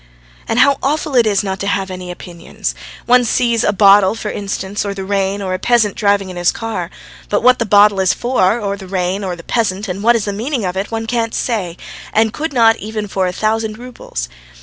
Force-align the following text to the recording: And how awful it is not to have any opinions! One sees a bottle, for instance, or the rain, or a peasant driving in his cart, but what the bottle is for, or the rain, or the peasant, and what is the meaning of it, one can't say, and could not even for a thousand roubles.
And 0.47 0.57
how 0.61 0.79
awful 0.81 1.15
it 1.15 1.27
is 1.27 1.43
not 1.43 1.59
to 1.59 1.67
have 1.67 1.91
any 1.91 2.09
opinions! 2.09 2.73
One 3.05 3.23
sees 3.23 3.63
a 3.63 3.71
bottle, 3.71 4.15
for 4.15 4.31
instance, 4.31 4.83
or 4.83 4.95
the 4.95 5.03
rain, 5.05 5.43
or 5.43 5.53
a 5.53 5.59
peasant 5.59 5.95
driving 5.95 6.31
in 6.31 6.37
his 6.37 6.51
cart, 6.51 6.91
but 7.29 7.43
what 7.43 7.59
the 7.59 7.67
bottle 7.67 7.99
is 7.99 8.11
for, 8.11 8.59
or 8.59 8.75
the 8.77 8.87
rain, 8.87 9.23
or 9.23 9.35
the 9.35 9.43
peasant, 9.43 9.87
and 9.87 10.01
what 10.01 10.15
is 10.15 10.25
the 10.25 10.33
meaning 10.33 10.65
of 10.65 10.75
it, 10.75 10.89
one 10.89 11.05
can't 11.05 11.35
say, 11.35 11.77
and 12.13 12.33
could 12.33 12.51
not 12.51 12.77
even 12.77 13.07
for 13.07 13.27
a 13.27 13.31
thousand 13.31 13.77
roubles. 13.77 14.27